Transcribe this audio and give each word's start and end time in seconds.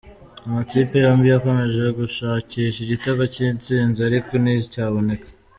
Amakipe 0.45 0.95
yombi 1.05 1.27
yakomeje 1.29 1.83
gushakisha 1.99 2.79
igitego 2.81 3.21
cy'insinzi 3.33 3.99
ariko 4.09 4.31
nticyaboneka. 4.41 5.27